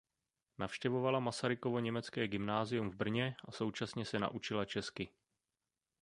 Navštěvovala 0.57 1.19
Masarykovo 1.19 1.79
německé 1.79 2.27
gymnasium 2.27 2.89
v 2.89 2.95
Brně 2.95 3.35
a 3.45 3.51
současně 3.51 4.05
se 4.05 4.19
naučila 4.19 4.65
česky. 4.65 5.09